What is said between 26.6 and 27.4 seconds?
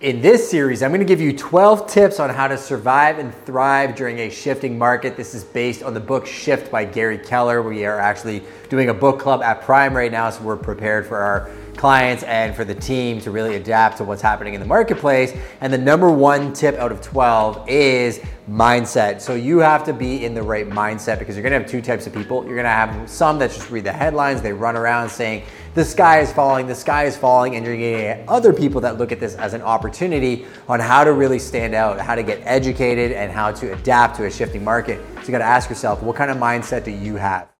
the sky is